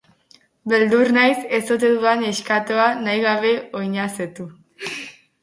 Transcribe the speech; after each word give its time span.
Beldur 0.71 1.11
naiz 1.17 1.35
ez 1.57 1.61
ote 1.75 1.91
dudan 1.91 2.23
neskatoa 2.27 2.89
nahi 3.09 3.23
gabe 3.27 3.53
oinazetu! 3.83 4.49